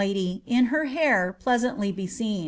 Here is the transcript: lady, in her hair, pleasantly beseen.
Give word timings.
lady, 0.03 0.41
in 0.47 0.65
her 0.65 0.85
hair, 0.85 1.31
pleasantly 1.39 1.91
beseen. 1.91 2.39